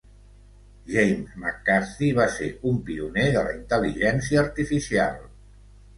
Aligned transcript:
James 0.93 1.35
McCarthy 1.41 2.09
va 2.21 2.27
ser 2.37 2.49
un 2.71 2.81
pioner 2.89 3.29
de 3.37 3.47
la 3.49 3.53
intel·ligència 3.59 4.43
artificial. 4.49 5.21